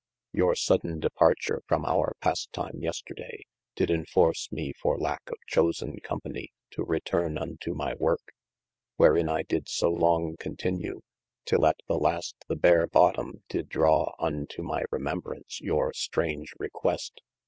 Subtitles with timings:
[0.33, 3.43] YOur sodeyn departure, from our pastime yesterday,
[3.75, 8.31] did enforce mee for lacke of chosen company too returne untoo my worke,
[8.95, 11.01] wherein I did so long continue,
[11.45, 17.21] till at the last the bare bottome did drawe unto my remembraunce your straunge request.